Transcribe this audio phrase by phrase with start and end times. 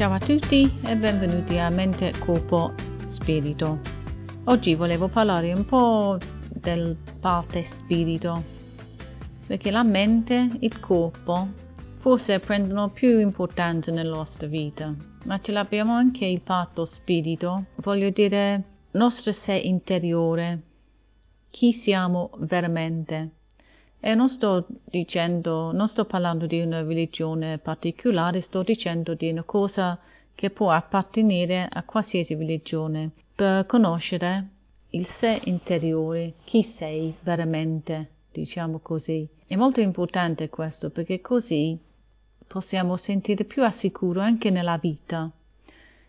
[0.00, 2.72] Ciao a tutti e benvenuti a Mente, Corpo,
[3.06, 3.80] Spirito.
[4.44, 6.16] Oggi volevo parlare un po'
[6.48, 8.42] del parte spirito,
[9.46, 11.48] perché la mente e il corpo
[11.98, 18.08] forse prendono più importanza nella nostra vita, ma ce l'abbiamo anche il patto spirito, voglio
[18.08, 18.62] dire
[18.92, 20.62] nostro sé interiore,
[21.50, 23.39] chi siamo veramente.
[24.00, 29.42] E non sto dicendo, non sto parlando di una religione particolare, sto dicendo di una
[29.42, 29.98] cosa
[30.34, 34.48] che può appartenere a qualsiasi religione, per conoscere
[34.90, 39.28] il sé interiore, chi sei veramente, diciamo così.
[39.46, 41.78] È molto importante questo perché così
[42.46, 45.30] possiamo sentire più al sicuro anche nella vita.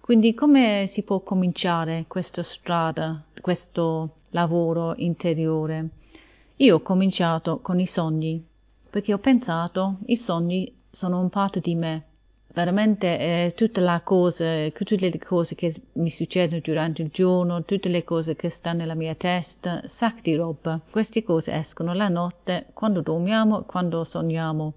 [0.00, 5.88] Quindi come si può cominciare questa strada, questo lavoro interiore?
[6.58, 8.40] Io ho cominciato con i sogni,
[8.88, 12.04] perché ho pensato i sogni sono un parte di me.
[12.54, 17.88] Veramente eh, tutte, le cose, tutte le cose che mi succedono durante il giorno, tutte
[17.88, 20.80] le cose che stanno nella mia testa, sacchi di roba.
[20.88, 24.74] Queste cose escono la notte, quando dormiamo, quando sogniamo.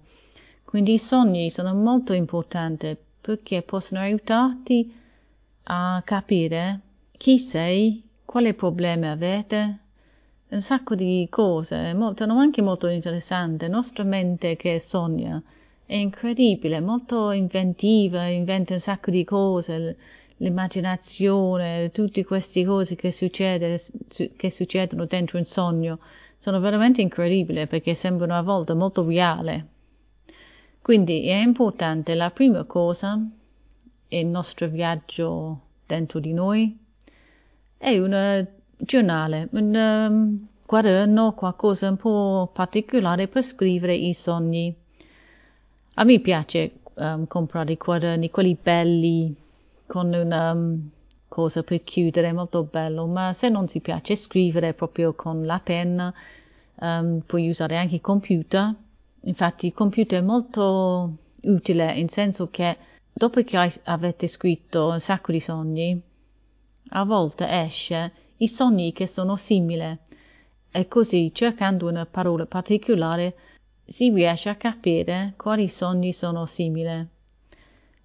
[0.64, 4.92] Quindi i sogni sono molto importanti perché possono aiutarti
[5.62, 6.80] a capire
[7.12, 9.78] chi sei, quali problemi avete,
[10.50, 13.66] un sacco di cose, sono anche molto interessanti.
[13.66, 15.42] La nostra mente che sogna
[15.84, 19.96] è incredibile, molto inventiva, inventa un sacco di cose,
[20.38, 23.82] l'immaginazione, tutte queste cose che, succede,
[24.36, 25.98] che succedono dentro un sogno
[26.38, 29.64] sono veramente incredibili perché sembrano a volte molto reali.
[30.80, 33.20] Quindi è importante, la prima cosa,
[34.08, 36.78] il nostro viaggio dentro di noi,
[37.76, 38.46] è una
[38.78, 44.74] giornale, un um, quaderno, qualcosa un po' particolare per scrivere i sogni.
[45.94, 49.34] A me piace um, comprare i quaderni, quelli belli,
[49.86, 50.90] con una um,
[51.26, 56.12] cosa per chiudere, molto bello, ma se non ti piace scrivere proprio con la penna,
[57.26, 58.72] puoi usare anche il computer.
[59.22, 61.12] Infatti il computer è molto
[61.42, 62.76] utile, in senso che
[63.12, 66.00] dopo che avete scritto un sacco di sogni,
[66.90, 69.96] a volte esce i sogni che sono simili
[70.70, 73.34] e così cercando una parola particolare
[73.84, 77.06] si riesce a capire quali sogni sono simili.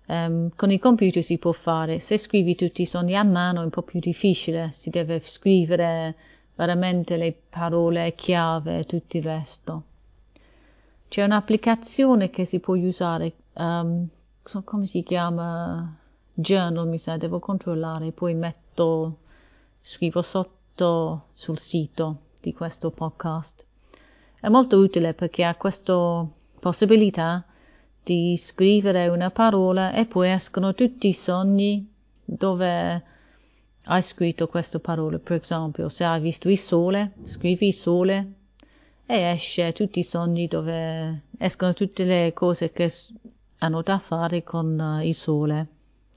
[0.06, 3.64] Um, con il computer si può fare, se scrivi tutti i sogni a mano è
[3.64, 6.16] un po' più difficile, si deve scrivere
[6.56, 9.84] veramente le parole chiave e tutto il resto.
[11.08, 14.08] C'è un'applicazione che si può usare, um,
[14.44, 15.98] so, come si chiama?
[16.34, 19.18] Journal mi sa, devo controllare, poi metto
[19.86, 23.66] scrivo sotto sul sito di questo podcast.
[24.40, 26.26] È molto utile perché ha questa
[26.58, 27.44] possibilità
[28.02, 31.86] di scrivere una parola e poi escono tutti i sogni
[32.24, 33.04] dove
[33.84, 35.20] hai scritto questa parola.
[35.20, 38.34] Per esempio, se hai visto il sole, scrivi il sole
[39.06, 42.90] e esce tutti i sogni dove escono tutte le cose che
[43.58, 45.68] hanno da fare con il sole.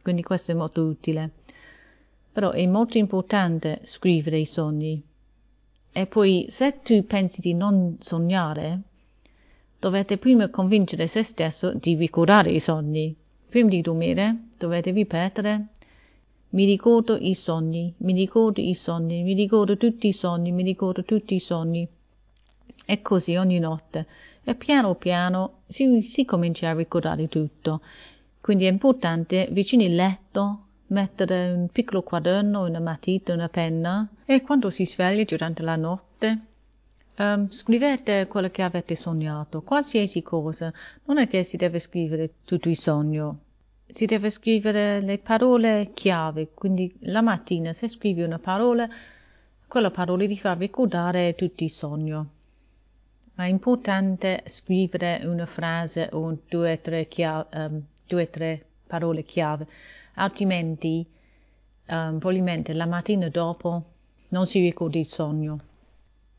[0.03, 1.32] Quindi questo è molto utile.
[2.37, 5.03] Però è molto importante scrivere i sogni.
[5.91, 8.81] E poi se tu pensi di non sognare,
[9.79, 13.17] dovete prima convincere se stesso di ricordare i sogni.
[13.49, 15.69] Prima di dormire dovete ripetere
[16.51, 21.05] mi ricordo i sogni, mi ricordo i sogni, mi ricordo tutti i sogni, mi ricordo
[21.05, 21.89] tutti i sogni.
[22.85, 24.07] E così ogni notte.
[24.45, 27.81] E piano piano si, si comincia a ricordare tutto.
[28.43, 34.43] Quindi è importante vicino al letto mettere un piccolo quaderno, una matita, una penna e
[34.43, 36.41] quando si sveglia durante la notte
[37.17, 40.73] um, scrivete quello che avete sognato, qualsiasi cosa.
[41.05, 43.41] Non è che si deve scrivere tutto il sogno,
[43.87, 48.89] si deve scrivere le parole chiave, quindi la mattina se scrivi una parola,
[49.67, 52.31] quella parola ti fa ricordare tutto il sogno.
[53.35, 57.06] Ma è importante scrivere una frase o due o tre,
[57.53, 57.82] um,
[58.31, 59.67] tre parole chiave
[60.17, 61.07] altrimenti
[61.89, 63.85] um, probabilmente la mattina dopo
[64.29, 65.61] non si ricorda il sogno.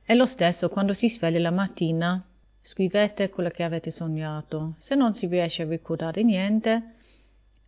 [0.06, 2.24] E lo stesso quando si sveglia la mattina,
[2.62, 4.76] scrivete quello che avete sognato.
[4.78, 6.94] Se non si riesce a ricordare niente,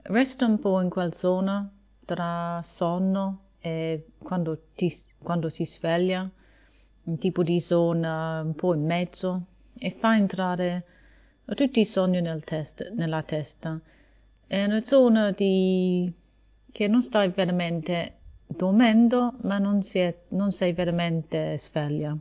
[0.04, 1.70] resta un po' in quella zona
[2.06, 6.30] tra sonno e quando, ti, quando si sveglia,
[7.04, 9.44] un tipo di zona un po' in mezzo,
[9.78, 10.86] e fa entrare
[11.46, 13.80] tutti i sogni nel test, nella testa
[14.50, 16.12] è una zona di...
[16.72, 18.16] che non stai veramente
[18.48, 22.18] dormendo, ma non, è, non sei veramente sveglia.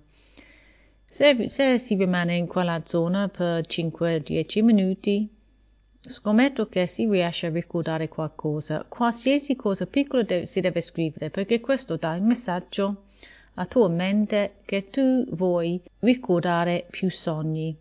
[1.07, 5.27] Se, se, si rimane in quella zona per 5-10 minuti,
[6.01, 8.85] scommetto che si riesce a ricordare qualcosa.
[8.87, 13.05] Qualsiasi cosa piccola de- si deve scrivere perché questo dà il messaggio
[13.55, 17.75] a tua mente che tu vuoi ricordare più sogni.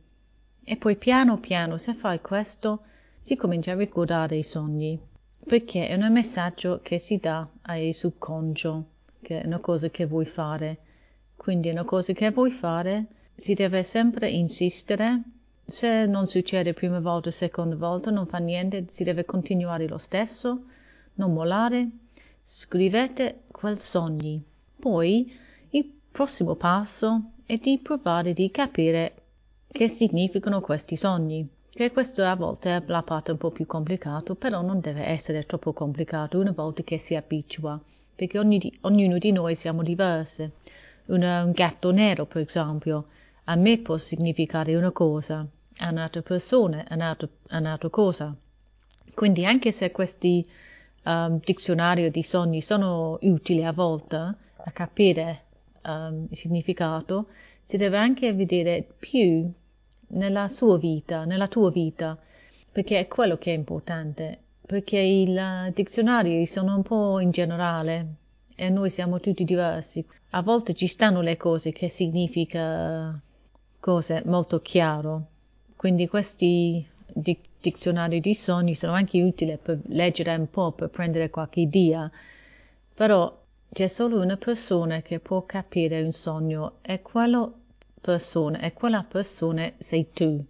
[0.64, 2.84] E poi piano piano, se fai questo,
[3.28, 4.98] si comincia a ricordare i sogni,
[5.46, 8.86] perché è un messaggio che si dà ai subconscio,
[9.22, 10.78] che è una cosa che vuoi fare.
[11.36, 15.24] Quindi è una cosa che vuoi fare, si deve sempre insistere.
[15.66, 20.64] Se non succede prima volta, seconda volta, non fa niente, si deve continuare lo stesso,
[21.16, 21.90] non mollare.
[22.42, 24.40] Scrivete quel sogno.
[24.80, 25.30] Poi
[25.72, 29.16] il prossimo passo è di provare di capire
[29.68, 31.56] che significano questi sogni.
[31.78, 35.44] Che questo a volte è la parte un po' più complicata, però non deve essere
[35.44, 37.80] troppo complicato una volta che si abitua,
[38.16, 40.50] perché ogni, ognuno di noi siamo diversi.
[41.06, 43.06] Una, un gatto nero, per esempio,
[43.44, 45.46] a me può significare una cosa,
[45.78, 48.36] a un'altra persona un'altra, un'altra cosa.
[49.14, 50.44] Quindi anche se questi
[51.04, 55.44] um, dizionari di sogni sono utili a volte a capire
[55.84, 57.28] um, il significato,
[57.62, 59.54] si deve anche vedere più
[60.08, 62.18] nella sua vita, nella tua vita,
[62.72, 65.40] perché è quello che è importante, perché i
[65.74, 68.08] dizionari sono un po' in generale
[68.56, 70.06] e noi siamo tutti diversi.
[70.32, 73.20] A volte ci stanno le cose che significa
[73.80, 75.28] cose molto chiaro,
[75.76, 76.86] quindi questi
[77.60, 82.10] dizionari di sogni sono anche utili per leggere un po', per prendere qualche idea,
[82.94, 83.36] però
[83.72, 87.57] c'è solo una persona che può capire un sogno e quello
[88.00, 90.44] persona e quella persona sei tu.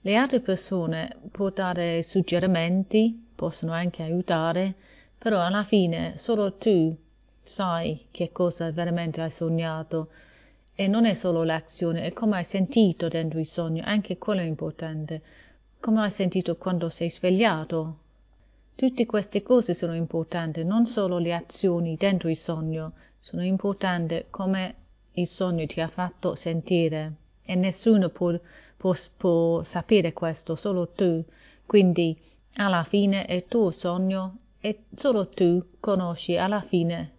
[0.00, 4.74] Le altre persone possono dare suggerimenti, possono anche aiutare,
[5.18, 6.96] però alla fine solo tu
[7.42, 10.10] sai che cosa veramente hai sognato
[10.74, 14.44] e non è solo l'azione, è come hai sentito dentro il sogno, anche quello è
[14.44, 15.22] importante,
[15.80, 17.98] come hai sentito quando sei svegliato.
[18.76, 24.74] Tutte queste cose sono importanti, non solo le azioni dentro il sogno, sono importanti come
[25.20, 27.12] il sogno ti ha fatto sentire
[27.44, 28.32] e nessuno può,
[28.76, 31.24] può, può sapere questo, solo tu.
[31.66, 32.16] Quindi
[32.54, 37.12] alla fine è tuo sogno e solo tu conosci alla fine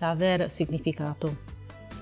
[0.00, 1.48] il vero significato.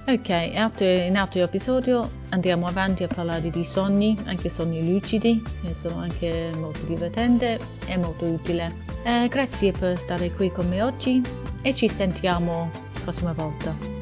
[0.07, 5.99] Ok, in altro episodio andiamo avanti a parlare di sogni, anche sogni lucidi, che sono
[5.99, 8.63] anche molto divertenti e molto utili.
[9.05, 11.21] Eh, grazie per stare qui con me oggi
[11.61, 13.98] e ci sentiamo la prossima volta.